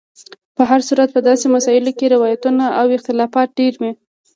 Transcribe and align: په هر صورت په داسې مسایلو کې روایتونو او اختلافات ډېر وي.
په 0.55 0.63
هر 0.69 0.81
صورت 0.87 1.09
په 1.13 1.21
داسې 1.27 1.45
مسایلو 1.55 1.91
کې 1.97 2.13
روایتونو 2.15 2.65
او 2.79 2.85
اختلافات 2.97 3.49
ډېر 3.59 3.73
وي. 3.81 3.91